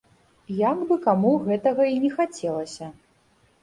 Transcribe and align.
Як 0.69 0.77
бы 0.93 0.97
каму 1.05 1.35
гэтага 1.45 1.89
і 1.95 2.03
не 2.09 2.15
хацелася. 2.19 2.95